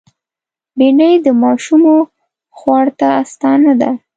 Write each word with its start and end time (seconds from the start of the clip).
بېنډۍ 0.77 1.13
د 1.25 1.27
ماشومو 1.43 1.95
خوړ 2.57 2.85
ته 2.97 3.05
آسانه 3.21 3.73
ده 3.81 3.91